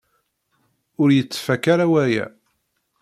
[1.01, 2.25] Ur yettfaka ara waya.